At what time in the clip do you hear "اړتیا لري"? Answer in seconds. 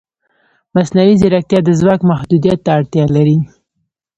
2.77-3.37